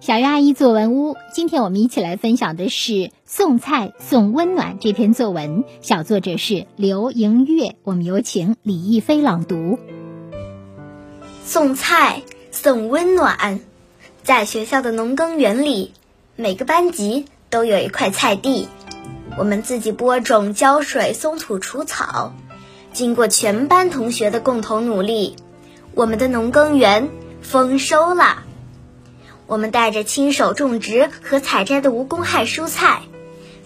[0.00, 2.92] 小鱼阿姨作文屋，今天我们一起来分享的是
[3.26, 7.74] 《送菜送温暖》这篇作文，小作者是刘莹月。
[7.82, 9.80] 我们有请李逸飞朗读。
[11.44, 12.22] 送菜
[12.52, 13.58] 送温暖，
[14.22, 15.92] 在学校的农耕园里，
[16.36, 18.68] 每个班级都有一块菜地，
[19.36, 22.32] 我们自己播种、浇水、松土、除草。
[22.92, 25.34] 经过全班同学的共同努力，
[25.96, 27.08] 我们的农耕园
[27.42, 28.44] 丰收了。
[29.48, 33.00] 我们带着亲手种植和采摘的无公害蔬菜，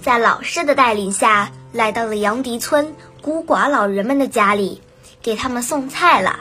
[0.01, 4.81] 在老师的带领下来到了杨迪村孤寡老人们的家里，
[5.21, 6.39] 给他们送菜了。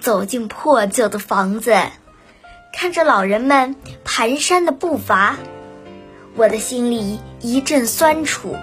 [0.00, 1.76] 走进破旧的房子，
[2.72, 5.36] 看着老人们蹒跚的步伐，
[6.36, 8.56] 我的心里一阵酸楚。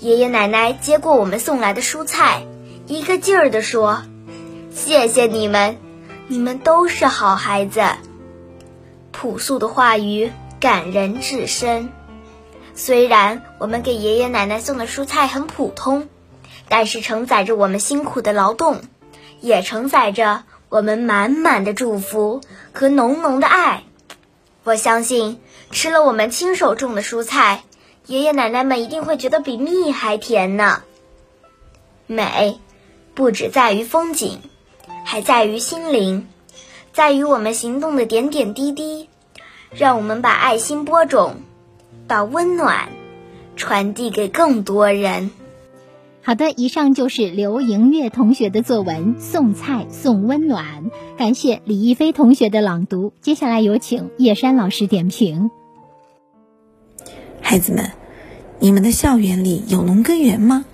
[0.00, 2.44] 爷爷奶奶接过我们送来的蔬菜，
[2.88, 4.02] 一个劲儿地说
[4.74, 5.78] ：“谢谢你们，
[6.26, 7.80] 你们都是好孩子。”
[9.18, 10.30] 朴素的话语
[10.60, 11.88] 感人至深。
[12.74, 16.06] 虽然我们给爷爷奶奶送的蔬菜很普通，
[16.68, 18.82] 但是承载着我们辛苦的劳动，
[19.40, 22.42] 也承载着我们满满的祝福
[22.74, 23.84] 和浓浓的爱。
[24.64, 27.64] 我相信，吃了我们亲手种的蔬菜，
[28.04, 30.82] 爷爷奶奶们一定会觉得比蜜还甜呢。
[32.06, 32.60] 美，
[33.14, 34.40] 不只在于风景，
[35.06, 36.28] 还在于心灵。
[36.96, 39.10] 在于我们行动的点点滴滴，
[39.70, 41.34] 让我们把爱心播种，
[42.08, 42.88] 把温暖
[43.54, 45.30] 传递给更多人。
[46.22, 50.84] 好的，以上就是刘莹月同学的作文《送菜送温暖》，
[51.18, 53.12] 感谢李一飞同学的朗读。
[53.20, 55.50] 接下来有请叶山老师点评。
[57.42, 57.90] 孩子们，
[58.58, 60.64] 你们的校园里有农耕园吗？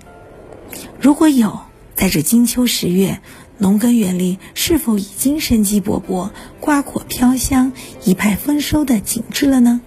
[1.01, 1.59] 如果有，
[1.95, 3.19] 在这金秋十月。
[3.63, 7.71] 农耕园里是否已经生机勃勃、瓜果飘香、
[8.03, 9.79] 一派丰收的景致了呢？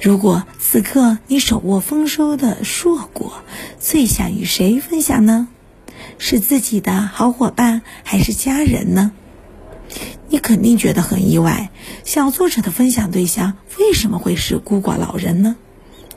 [0.00, 3.44] 如果此刻你手握丰收的硕果，
[3.78, 5.46] 最想与谁分享呢？
[6.18, 9.12] 是自己的好伙伴，还是家人呢？
[10.28, 11.70] 你肯定觉得很意外，
[12.02, 15.54] 小作者的分享对象为什么会是孤寡老人呢？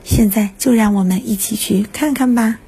[0.02, 2.58] 现在就让我们一起去看看吧。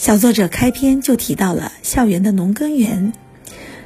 [0.00, 3.12] 小作者开篇就提到了校园的农耕园，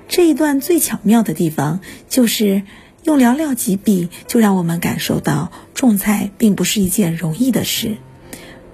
[0.06, 2.62] 这一段最巧妙的地方就是
[3.02, 7.96] 用寥寥几笔就让我们感受到种菜并不是一件容易的事，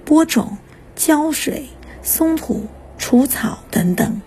[0.05, 0.59] 播种、
[0.97, 1.69] 浇水、
[2.03, 2.67] 松土、
[2.99, 4.21] 除草等等。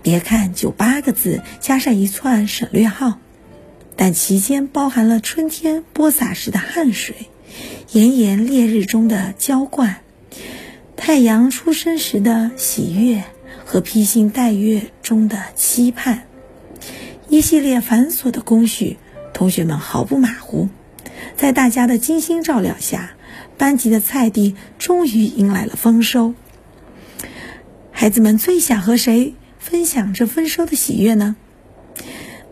[0.00, 3.18] 别看就八个字加上一串省略号，
[3.96, 7.26] 但其间包含了春天播撒时的汗水，
[7.90, 10.01] 炎炎烈日中的浇灌。
[11.04, 13.24] 太阳出生时的喜悦
[13.64, 16.28] 和披星戴月中的期盼，
[17.28, 18.98] 一系列繁琐的工序，
[19.34, 20.68] 同学们毫不马虎。
[21.36, 23.14] 在大家的精心照料下，
[23.58, 26.34] 班级的菜地终于迎来了丰收。
[27.90, 31.34] 孩子们最想和谁分享这丰收的喜悦呢？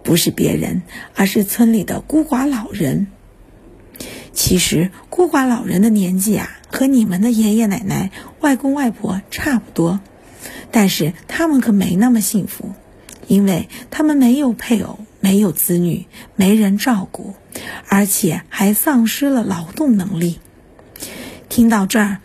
[0.03, 0.83] 不是别人，
[1.15, 3.07] 而是村里的孤寡老人。
[4.33, 6.57] 其实，孤寡老人的年纪啊。
[6.71, 8.11] 和你们的爷爷奶奶、
[8.41, 10.01] 外公外婆差不多，
[10.71, 12.73] 但是他们可没那么幸福，
[13.27, 17.35] 因为他们没有配偶、没有子女、没人照顾，
[17.89, 20.39] 而且还丧失了劳动能力。
[21.49, 22.19] 听到这儿，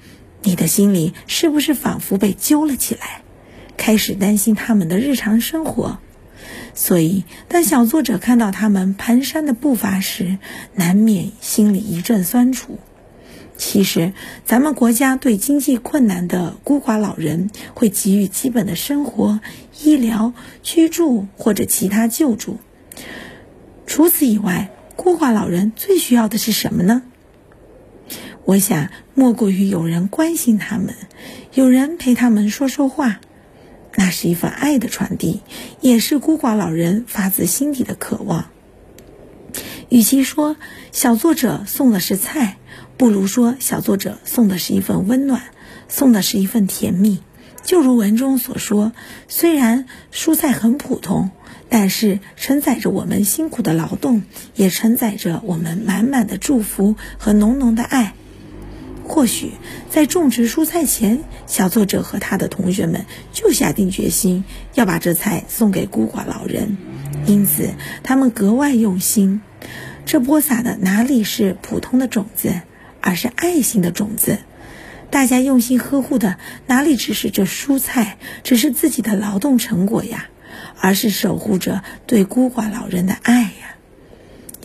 [0.43, 3.23] 你的心里是不是仿佛被揪了起来，
[3.75, 5.97] 开始担心他们的日常生活？
[6.75, 10.37] 所以，当小作者看到他们蹒跚的步伐时，
[10.75, 12.77] 难免心里一阵酸楚。
[13.57, 19.39] 其实，咱们国家对经济困难的孤寡老人会给予基本的生活、
[19.81, 22.57] 医疗、居住或者其他救助。
[23.87, 27.03] 除此以外，孤寡老人最需要的是什么呢？
[28.43, 30.93] 我想，莫过于有人关心他们，
[31.53, 33.19] 有人陪他们说说话。
[33.95, 35.41] 那是一份爱的传递，
[35.79, 38.49] 也是孤寡老人发自心底的渴望。
[39.87, 40.57] 与其说
[40.91, 42.57] 小作者送的是菜，
[42.97, 45.41] 不如说小作者送的是一份温暖，
[45.89, 47.19] 送的是一份甜蜜。
[47.63, 48.93] 就如文中所说，
[49.27, 51.31] 虽然蔬菜很普通，
[51.67, 54.21] 但是承载着我们辛苦的劳动，
[54.55, 58.13] 也承载着我们满满的祝福和浓浓的爱。
[59.03, 59.51] 或许
[59.89, 64.43] 在种植蔬菜前，小作者和他的同学们就下定决心
[64.73, 66.77] 要把这菜送给孤寡老人，
[67.25, 67.69] 因此
[68.03, 69.41] 他们格外用心。
[70.05, 72.61] 这播撒的哪里是普通的种子，
[73.05, 74.39] 而是爱心的种子。
[75.11, 80.25] 大家用心呵护的哪里只是这蔬菜，只是自己的劳动成果呀，
[80.81, 83.75] 而是守护着对孤寡老人的爱呀。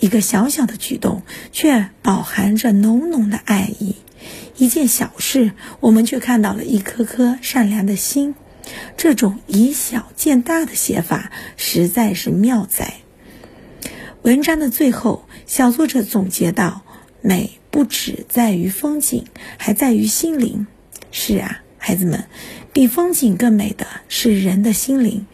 [0.01, 1.23] 一个小小的举动，
[1.53, 3.97] 却饱含着浓浓的爱意。
[4.57, 8.35] 一件小事，我们却看到了一颗颗善良的心。
[8.97, 12.95] 这种以小见大的写法，实在是妙哉。
[14.23, 16.83] 文章的最后，小作者总结道
[17.23, 19.25] ：“美不只在于风景，
[19.57, 20.67] 还在于心灵。”
[21.13, 22.25] 是啊，孩子们，
[22.73, 25.27] 比风景更美的是人的心灵。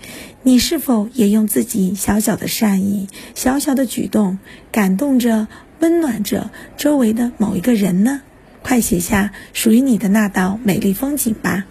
[0.43, 4.39] 你是否也用自己小小的善意、小小的举动，
[4.71, 5.49] 感动着、
[5.81, 8.23] 温暖着周围的某一个人呢？
[8.63, 11.65] 快写下属于你的那道美丽风景吧。